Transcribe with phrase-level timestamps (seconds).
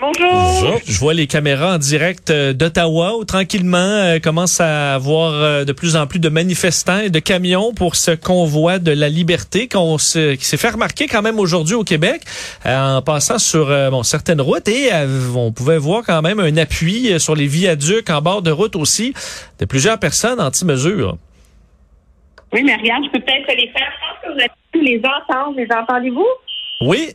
[0.00, 0.80] Bonjour.
[0.86, 5.64] Je vois les caméras en direct euh, d'Ottawa où tranquillement euh, commence à avoir euh,
[5.64, 9.68] de plus en plus de manifestants et de camions pour ce convoi de la liberté
[9.68, 12.22] qu'on se- qui s'est fait remarquer quand même aujourd'hui au Québec
[12.66, 14.90] euh, en passant sur bon, certaines routes et
[15.36, 19.12] on pouvait voir quand même un appui sur les viaducs en bord de route aussi
[19.60, 21.16] de plusieurs personnes anti-mesures.
[22.52, 23.88] Oui, mais regarde, je peux peut-être les faire.
[23.92, 25.56] Je pense que vous avez pu les entendre.
[25.56, 26.26] Les entendez-vous?
[26.80, 27.14] Oui.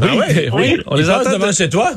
[0.00, 0.50] Oui, Ah ouais?
[0.52, 1.90] oui, on les entend devant chez toi?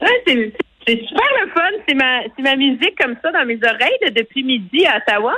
[0.00, 0.52] Oui, c'est
[0.86, 1.70] c'est super le fun.
[1.88, 5.34] C'est ma, c'est ma musique comme ça dans mes oreilles de- depuis midi à Ottawa.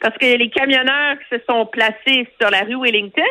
[0.00, 3.22] Parce qu'il y a les camionneurs qui se sont placés sur la rue Wellington.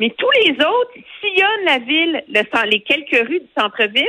[0.00, 4.04] Mais tous les autres sillonnent la ville, le, les quelques rues du centre-ville,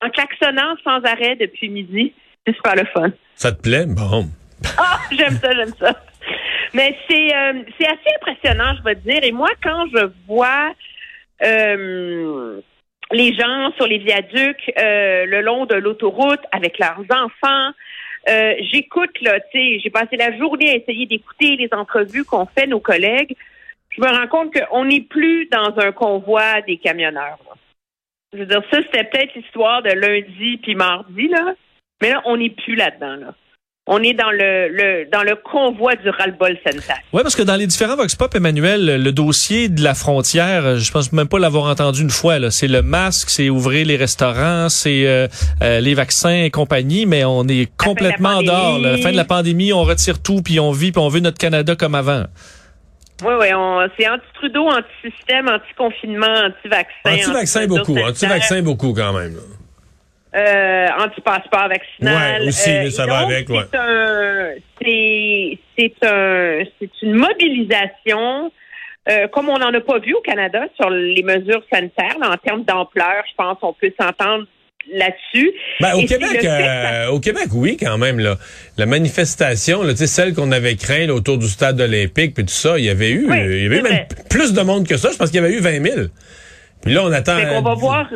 [0.00, 2.12] en klaxonnant sans arrêt depuis midi.
[2.46, 3.10] C'est super le fun.
[3.34, 3.84] Ça te plaît?
[3.86, 4.26] Bon.
[4.78, 6.00] Ah, j'aime ça, j'aime ça.
[6.74, 9.22] Mais c'est euh, c'est assez impressionnant, je vais te dire.
[9.24, 10.72] Et moi, quand je vois
[11.42, 12.60] euh,
[13.10, 17.72] les gens sur les viaducs euh, le long de l'autoroute avec leurs enfants,
[18.28, 22.46] euh, j'écoute là, tu sais, j'ai passé la journée à essayer d'écouter les entrevues qu'ont
[22.46, 23.36] fait nos collègues.
[23.90, 27.38] Je me rends compte qu'on n'est plus dans un convoi des camionneurs.
[28.32, 31.54] Je veux dire, ça, c'était peut-être l'histoire de lundi puis mardi, là.
[32.00, 33.34] Mais là, on n'est plus là-dedans, là.
[33.88, 36.98] On est dans le, le dans le convoi du ras-le-bol sanitaire.
[37.12, 40.92] Oui, parce que dans les différents Vox Pop, Emmanuel, le dossier de la frontière, je
[40.92, 42.38] pense même pas l'avoir entendu une fois.
[42.38, 42.52] là.
[42.52, 45.26] C'est le masque, c'est ouvrir les restaurants, c'est euh,
[45.64, 48.78] euh, les vaccins et compagnie, mais on est complètement en dehors.
[48.78, 51.38] La fin de la pandémie, on retire tout, puis on vit, puis on veut notre
[51.38, 52.22] Canada comme avant.
[53.24, 56.92] Oui, oui, on, c'est anti-Trudeau, anti-système, anti-confinement, anti-vaccin.
[57.04, 57.98] Anti-vaccin beaucoup.
[57.98, 59.34] Anti-vaccin beaucoup quand même.
[59.34, 59.42] là.
[60.34, 62.40] Euh, anti-passeport vaccinal.
[62.40, 63.64] Ouais, aussi, ça va donc, avec, ouais.
[63.70, 64.48] C'est un,
[64.80, 68.50] c'est, c'est un, c'est une mobilisation
[69.08, 72.36] euh, comme on n'en a pas vu au Canada sur les mesures sanitaires, là, en
[72.36, 74.46] termes d'ampleur, je pense qu'on peut s'entendre
[74.92, 75.52] là-dessus.
[75.80, 78.20] Ben, au Québec, fait euh, au Québec, oui, quand même.
[78.20, 78.36] Là.
[78.78, 82.78] La manifestation, là, celle qu'on avait crainte là, autour du stade olympique, puis tout ça,
[82.78, 84.96] il y avait eu, Oui, euh, il y avait eu même plus de monde que
[84.96, 85.10] ça.
[85.12, 86.06] Je pense qu'il y avait eu 20 000.
[86.82, 87.36] Puis là, on attend.
[87.36, 88.08] Fait qu'on va euh, voir.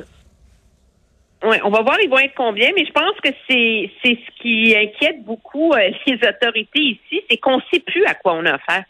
[1.46, 5.24] On va voir ils vont être combien, mais je pense que c'est ce qui inquiète
[5.24, 8.84] beaucoup euh, les autorités ici, c'est qu'on sait plus à quoi on a affaire.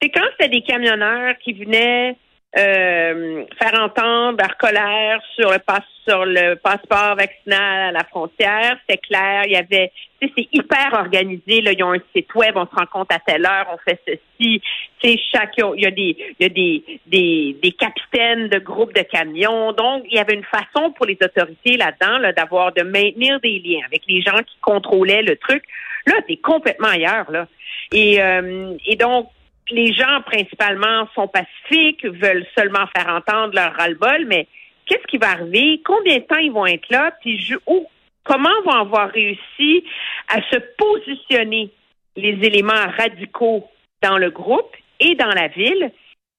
[0.00, 2.16] C'est quand c'était des camionneurs qui venaient
[2.56, 8.78] euh, faire entendre leur colère sur le passe sur le passeport vaccinal à la frontière,
[8.88, 11.60] c'est clair, il y avait tu sais, c'est hyper organisé.
[11.60, 14.62] Là, ils ont un site web, on se rencontre à telle heure, on fait ceci.
[14.98, 18.58] Tu sais, chaque, il y a des, il y a des, des, des capitaines de
[18.58, 19.72] groupes de camions.
[19.72, 23.60] Donc, il y avait une façon pour les autorités là-dedans, là, d'avoir, de maintenir des
[23.64, 25.62] liens avec les gens qui contrôlaient le truc.
[26.06, 27.46] Là, c'est complètement ailleurs, là.
[27.92, 29.28] Et, euh, et donc,
[29.70, 34.46] les gens, principalement, sont pacifiques, veulent seulement faire entendre leur ras-le-bol, mais
[34.86, 35.80] qu'est-ce qui va arriver?
[35.84, 37.12] Combien de temps ils vont être là?
[37.20, 37.86] Puis, je- où,
[38.24, 39.84] comment vont avoir réussi
[40.28, 41.70] à se positionner
[42.16, 43.68] les éléments radicaux
[44.02, 45.90] dans le groupe et dans la ville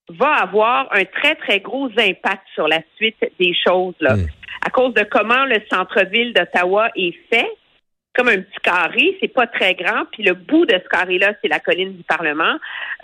[0.10, 3.96] va avoir un très, très gros impact sur la suite des choses.
[4.00, 4.16] Là.
[4.16, 4.26] Mm.
[4.66, 7.50] À cause de comment le centre-ville d'Ottawa est fait,
[8.19, 11.48] comme un petit carré, c'est pas très grand, puis le bout de ce carré-là, c'est
[11.48, 12.57] la colline du Parlement.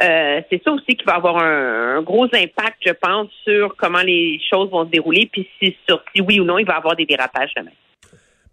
[0.04, 4.42] Euh, c'est ça aussi qui va avoir un, gros impact, je pense, sur comment les
[4.50, 6.98] choses vont se dérouler, puis si, sur si oui ou non il va y avoir
[6.98, 7.72] des dérapages demain.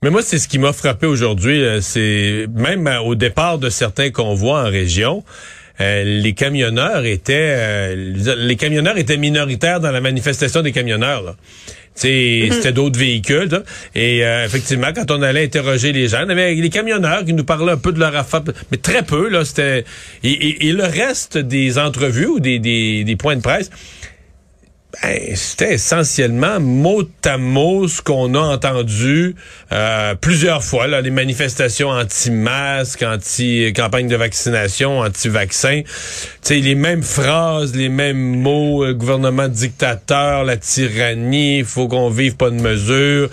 [0.05, 1.65] Mais moi, c'est ce qui m'a frappé aujourd'hui.
[1.65, 5.25] euh, C'est même euh, au départ de certains convois en région,
[5.81, 11.23] euh, les camionneurs étaient euh, les camionneurs étaient minoritaires dans la manifestation des camionneurs.
[11.23, 11.37] Là.
[11.97, 12.53] Mm-hmm.
[12.53, 13.63] C'était d'autres véhicules.
[13.95, 17.33] Et euh, effectivement, quand on allait interroger les gens, il y avait les camionneurs qui
[17.33, 19.29] nous parlaient un peu de leur affaire, mais très peu.
[19.29, 19.45] là.
[19.45, 19.85] C'était
[20.25, 23.71] et, et, le reste des entrevues ou des, des, des points de presse,
[25.01, 29.35] ben, c'était essentiellement mot à mot ce qu'on a entendu
[29.73, 35.83] euh, plusieurs fois, là, les manifestations anti-masques, anti-campagne de vaccination, anti-vaccin.
[36.51, 42.51] les mêmes phrases, les mêmes mots, euh, gouvernement dictateur, la tyrannie, faut qu'on vive pas
[42.51, 43.31] de mesures.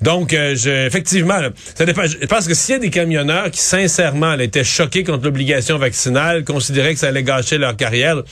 [0.00, 1.40] Donc, euh, je, effectivement,
[1.74, 2.02] ça dépend.
[2.06, 6.94] Je que s'il y a des camionneurs qui, sincèrement, étaient choqués contre l'obligation vaccinale, considéraient
[6.94, 8.22] que ça allait gâcher leur carrière,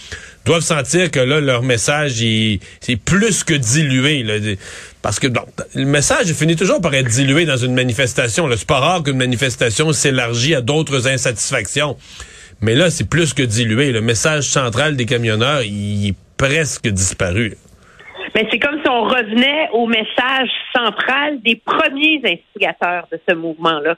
[0.45, 2.25] doivent sentir que là, leur message,
[2.81, 4.23] c'est plus que dilué.
[4.23, 4.35] Là.
[5.03, 5.27] Parce que
[5.75, 8.49] le message finit toujours par être dilué dans une manifestation.
[8.57, 11.97] C'est pas rare qu'une manifestation s'élargit à d'autres insatisfactions.
[12.61, 13.93] Mais là, c'est plus que dilué.
[13.93, 17.57] Le message central des camionneurs, il est presque disparu.
[18.37, 23.97] Mais c'est comme si on revenait au message central des premiers instigateurs de ce mouvement-là.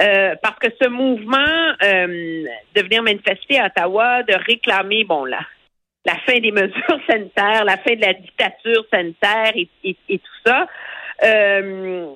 [0.00, 2.44] Euh, parce que ce mouvement euh,
[2.76, 5.40] de venir manifester à Ottawa, de réclamer, bon, là,
[6.04, 10.68] la fin des mesures sanitaires, la fin de la dictature sanitaire et, tout ça,
[11.24, 12.06] euh,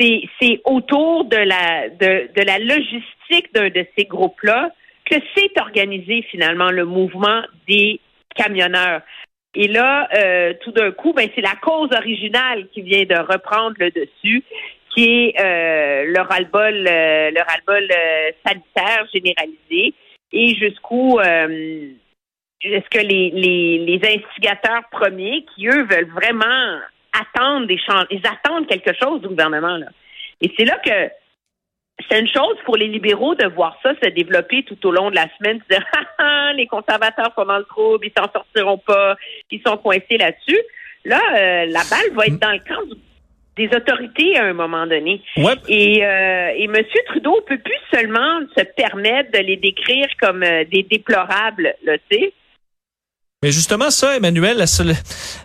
[0.00, 4.70] c'est autour de la, de, de la logistique d'un de ces groupes-là
[5.04, 8.00] que s'est organisé finalement le mouvement des
[8.34, 9.02] camionneurs.
[9.54, 13.76] Et là, euh, tout d'un coup, ben, c'est la cause originale qui vient de reprendre
[13.78, 14.42] le dessus,
[14.94, 19.94] qui est euh, le ras-le-bol, euh, euh, sanitaire généralisé,
[20.32, 26.80] et jusqu'où est-ce que les, les, les instigateurs premiers, qui eux veulent vraiment
[27.12, 29.86] attendre des changements, ils attendent quelque chose du gouvernement là.
[30.40, 31.10] Et c'est là que
[32.08, 35.14] c'est une chose pour les libéraux de voir ça se développer tout au long de
[35.14, 38.78] la semaine, de dire ah, ah, les conservateurs sont dans le trouble, ils s'en sortiront
[38.78, 39.16] pas,
[39.50, 40.60] ils sont coincés là-dessus.
[41.04, 42.96] Là, euh, la balle va être dans le camp
[43.56, 45.22] des autorités à un moment donné.
[45.68, 46.76] Et, euh, et M.
[47.06, 52.18] Trudeau peut plus seulement se permettre de les décrire comme euh, des déplorables, là, tu
[52.18, 52.32] sais.
[53.44, 54.56] Mais justement, ça, Emmanuel,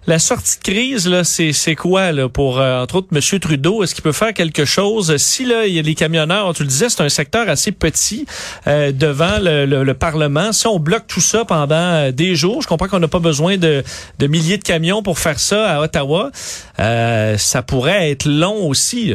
[0.08, 3.40] la, sortie de crise, c'est quoi là, pour, euh, entre autres, M.
[3.42, 3.84] Trudeau?
[3.84, 5.18] Est-ce qu'il peut faire quelque chose?
[5.18, 8.26] Si là, il y a les camionneurs, tu le disais, c'est un secteur assez petit
[8.68, 10.54] euh, devant le, le, Parlement.
[10.54, 13.58] Si on bloque tout ça pendant euh, des jours, je comprends qu'on n'a pas besoin
[13.58, 13.84] de,
[14.18, 16.32] de, milliers de camions pour faire ça à Ottawa.
[16.78, 19.14] ça pourrait être long aussi.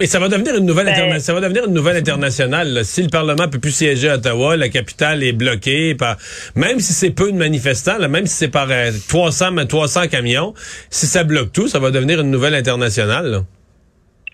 [0.00, 2.86] Mais ça va devenir une nouvelle ben, ça va devenir une nouvelle internationale.
[2.86, 6.16] Si le Parlement peut plus siéger à Ottawa, la capitale est bloquée par
[6.56, 10.54] même si c'est peu de manifestants, même si c'est par 300 euh, 300 camions,
[10.88, 13.42] si ça bloque tout, ça va devenir une nouvelle internationale.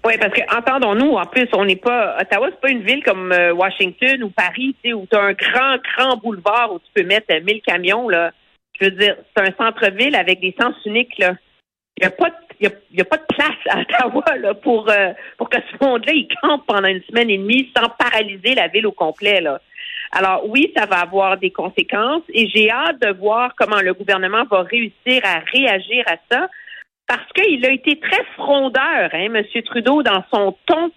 [0.05, 3.33] Oui, parce que entendons-nous, en plus, on n'est pas Ottawa, c'est pas une ville comme
[3.33, 6.87] euh, Washington ou Paris, tu sais, où tu as un grand, grand boulevard où tu
[6.95, 8.31] peux mettre 1000 camions là.
[8.81, 11.35] Je veux dire, c'est un centre-ville avec des sens uniques là.
[11.99, 14.89] Il n'y a pas de il n'y a, pas de place à Ottawa là, pour,
[14.91, 18.69] euh, pour que ce monde-là, il campe pendant une semaine et demie sans paralyser la
[18.69, 19.41] ville au complet.
[19.41, 19.61] Là.
[20.13, 24.45] Alors oui, ça va avoir des conséquences et j'ai hâte de voir comment le gouvernement
[24.51, 26.49] va réussir à réagir à ça
[27.07, 29.45] parce qu'il a été très frondeur, hein, M.
[29.65, 30.91] Trudeau, dans son ton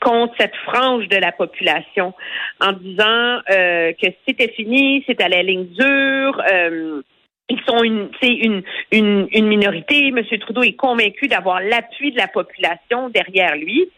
[0.00, 2.14] contre cette frange de la population
[2.60, 6.42] en disant euh, que c'était fini, c'était à la ligne dure.
[6.50, 7.02] Euh,
[7.50, 10.08] ils sont une, une, une, une minorité.
[10.08, 10.22] M.
[10.40, 13.90] Trudeau est convaincu d'avoir l'appui de la population derrière lui.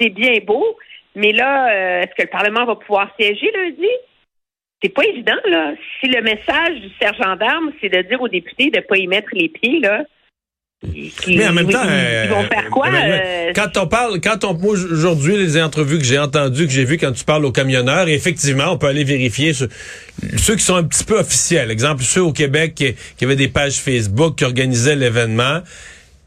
[0.00, 0.76] C'est bien beau,
[1.14, 3.88] mais là, euh, est-ce que le Parlement va pouvoir siéger lundi?
[4.82, 5.74] C'est pas évident, là.
[6.00, 9.06] Si le message du sergent d'armes, c'est de dire aux députés de ne pas y
[9.06, 10.04] mettre les pieds, là,
[11.28, 15.36] mais en même temps, ils, vont faire quoi euh, Quand on parle, quand on aujourd'hui
[15.36, 18.78] les entrevues que j'ai entendues, que j'ai vues quand tu parles aux camionneurs, effectivement, on
[18.78, 19.68] peut aller vérifier ceux,
[20.56, 21.70] qui sont un petit peu officiels.
[21.70, 25.60] Exemple, ceux au Québec qui, avaient des pages Facebook qui organisaient l'événement.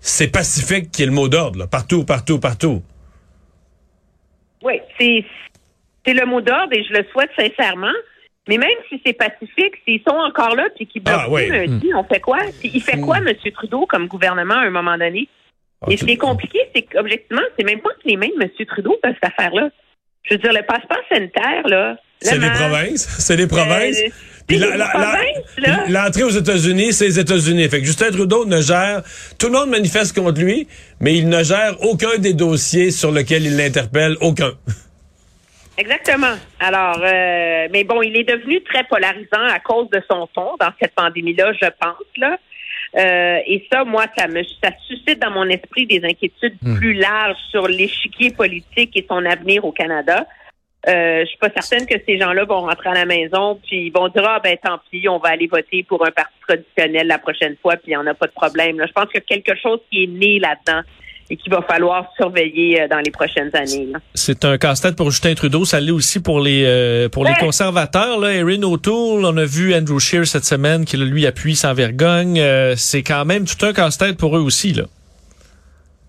[0.01, 2.81] C'est pacifique qui est le mot d'ordre, partout, partout, partout.
[4.63, 5.25] Oui, c'est
[6.05, 7.91] c'est le mot d'ordre et je le souhaite sincèrement.
[8.49, 11.95] Mais même si c'est pacifique, s'ils sont encore là puis qu'ils bloquent ah, hmm.
[11.95, 12.39] on fait quoi?
[12.63, 13.27] il fait quoi, hmm.
[13.27, 13.51] M.
[13.53, 15.29] Trudeau, comme gouvernement, à un moment donné?
[15.83, 18.43] Ah, et ce qui est compliqué, c'est qu'objectivement, c'est même pas que les mains de
[18.43, 18.49] M.
[18.67, 19.69] Trudeau peuvent cette affaire-là.
[20.23, 21.97] Je veux dire, le passeport sanitaire, là.
[22.21, 23.07] C'est les provinces.
[23.19, 24.01] C'est les provinces.
[24.51, 27.69] Euh, l'entrée aux États-Unis, c'est les États-Unis.
[27.69, 29.03] Fait que Justin Trudeau ne gère,
[29.37, 30.67] tout le monde manifeste contre lui,
[30.99, 34.53] mais il ne gère aucun des dossiers sur lesquels il l'interpelle, aucun.
[35.79, 36.35] Exactement.
[36.59, 40.71] Alors, euh, mais bon, il est devenu très polarisant à cause de son ton dans
[40.79, 42.37] cette pandémie-là, je pense là.
[42.97, 46.79] Euh, et ça, moi, ça me ça suscite dans mon esprit des inquiétudes hmm.
[46.79, 50.27] plus larges sur l'échiquier politique et son avenir au Canada.
[50.87, 53.91] Euh, je suis pas certaine que ces gens-là vont rentrer à la maison puis ils
[53.91, 57.19] vont dire ah ben tant pis, on va aller voter pour un parti traditionnel la
[57.19, 58.79] prochaine fois puis on n'a pas de problème.
[58.79, 60.81] Là, je pense qu'il y a quelque chose qui est né là-dedans
[61.29, 63.89] et qu'il va falloir surveiller euh, dans les prochaines années.
[64.15, 65.63] C'est un casse-tête pour Justin Trudeau.
[65.63, 68.19] Ça l'est aussi pour les euh, pour les conservateurs.
[68.19, 72.39] Là, Erin O'Toole, on a vu Andrew Scheer cette semaine qui lui appuie sans vergogne.
[72.39, 74.73] Euh, c'est quand même tout un casse-tête pour eux aussi.
[74.73, 74.83] Là.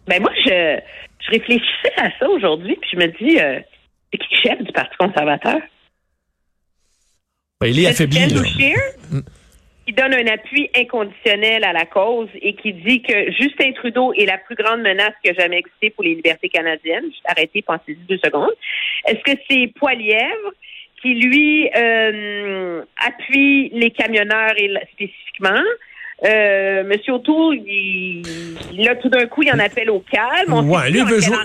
[0.06, 0.78] Ben moi, je,
[1.20, 3.60] je réfléchissais à ça aujourd'hui puis je me dis euh,
[4.12, 5.58] c'est qui le chef du Parti conservateur?
[7.60, 8.24] Ben, il est affaibli.
[8.24, 8.44] Andrew.
[8.44, 8.78] Scheer?
[9.90, 14.26] Qui donne un appui inconditionnel à la cause et qui dit que Justin Trudeau est
[14.26, 17.06] la plus grande menace qui a jamais existé pour les libertés canadiennes.
[17.24, 18.50] Arrêtez, pensez-y deux secondes.
[19.06, 20.52] Est-ce que c'est Poilièvre
[21.02, 25.60] qui, lui, euh, appuie les camionneurs et spécifiquement?
[26.22, 28.22] Euh, Monsieur O'Toole, il,
[28.76, 30.52] là, tout d'un coup, il en appelle au calme.
[30.52, 31.36] On Ouais, lui, il veut jouer-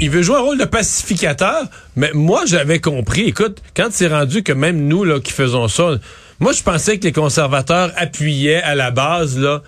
[0.00, 1.62] il veut jouer un rôle de pacificateur,
[1.96, 3.28] mais moi, j'avais compris.
[3.28, 5.92] Écoute, quand c'est rendu que même nous, là, qui faisons ça,
[6.42, 9.62] moi, je pensais que les conservateurs appuyaient à la base, là,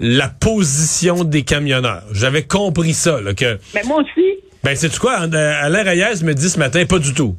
[0.00, 2.04] la position des camionneurs.
[2.12, 4.38] J'avais compris ça, là, que, Ben, moi aussi.
[4.62, 7.36] ben, c'est quoi, en- euh, Alain Reyes me dit ce matin, pas du tout,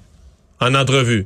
[0.59, 1.25] en entrevue.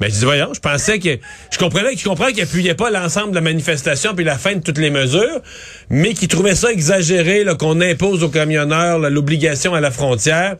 [0.00, 1.18] Mais je dis, voyons, je pensais que,
[1.50, 4.60] je comprenais, je comprends qu'il appuyait pas l'ensemble de la manifestation puis la fin de
[4.62, 5.40] toutes les mesures,
[5.88, 10.56] mais qu'il trouvait ça exagéré, qu'on impose aux camionneurs, l'obligation à la frontière.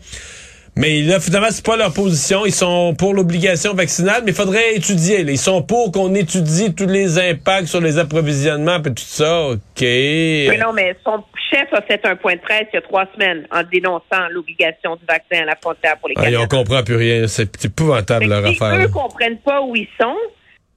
[0.78, 2.44] Mais là, finalement, c'est pas leur position.
[2.44, 5.24] Ils sont pour l'obligation vaccinale, mais il faudrait étudier.
[5.24, 5.32] là.
[5.32, 9.48] Ils sont pour qu'on étudie tous les impacts sur les approvisionnements et tout ça.
[9.48, 9.58] OK.
[9.80, 13.06] Oui, non, mais son chef a fait un point de presse il y a trois
[13.14, 16.82] semaines en dénonçant l'obligation du vaccin à la frontière pour les Ah, et on comprend
[16.82, 17.26] plus rien.
[17.26, 18.84] C'est épouvantable, leur si affaire.
[18.84, 20.16] eux comprennent pas où ils sont,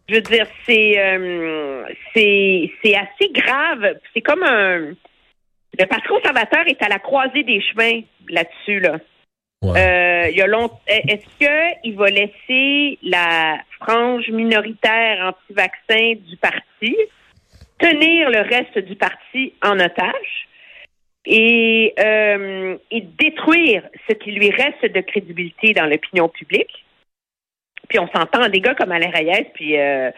[0.08, 1.84] je veux dire, c'est euh,
[2.16, 3.96] c'est assez grave.
[4.14, 4.94] C'est comme un
[5.78, 8.98] le Parti conservateur est à la croisée des chemins là-dessus là.
[9.62, 9.78] Ouais.
[9.78, 10.00] Euh.
[10.88, 16.96] Est-ce que il va laisser la frange minoritaire anti-vaccin du parti
[17.80, 20.48] tenir le reste du parti en otage
[21.26, 26.86] et, euh, et détruire ce qui lui reste de crédibilité dans l'opinion publique?
[27.88, 30.12] Puis on s'entend des gars comme Alain Reyes puis euh,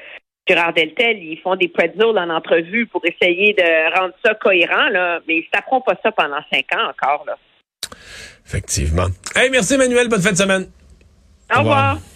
[0.47, 5.21] Gérard Deltel, ils font des pretzels en entrevue pour essayer de rendre ça cohérent, là,
[5.27, 7.23] mais ils ne pas ça pendant cinq ans encore.
[7.25, 7.37] Là.
[8.47, 9.07] Effectivement.
[9.35, 10.07] Hey, merci, Emmanuel.
[10.09, 10.67] Bonne fin de semaine.
[11.53, 11.95] Au Au revoir.
[11.95, 12.10] revoir.